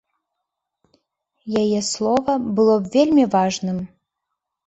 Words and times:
Яе 1.63 1.81
слова 1.91 2.31
было 2.61 2.75
б 2.85 2.93
вельмі 2.97 3.25
важным. 3.35 3.77